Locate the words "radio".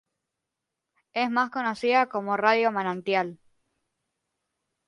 2.35-2.71